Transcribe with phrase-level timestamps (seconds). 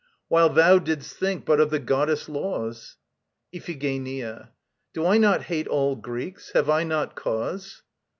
[0.29, 2.95] While thou didst think but of the goddess' laws!
[3.53, 4.49] IPHIGENIA.
[4.95, 6.53] Do I not hate all Greeks?
[6.53, 7.83] Have I not cause?